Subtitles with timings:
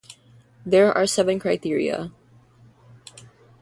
[0.65, 2.09] There are seven criteria.